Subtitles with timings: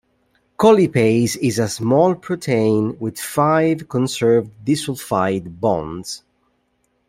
[0.57, 6.23] Colipase is a small protein with five conserved disulphide bonds.